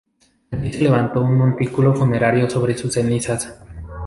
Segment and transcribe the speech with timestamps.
[0.49, 3.61] Allí se levantó un montículo funerario sobre sus cenizas.